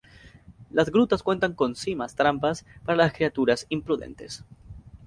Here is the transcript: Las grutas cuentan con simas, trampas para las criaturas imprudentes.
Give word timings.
Las 0.71 0.89
grutas 0.89 1.21
cuentan 1.21 1.53
con 1.53 1.75
simas, 1.75 2.15
trampas 2.15 2.65
para 2.85 2.97
las 2.97 3.13
criaturas 3.13 3.67
imprudentes. 3.69 4.43